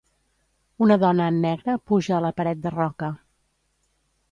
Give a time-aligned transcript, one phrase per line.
[0.85, 3.13] Una dona en negre puja a la paret de roca.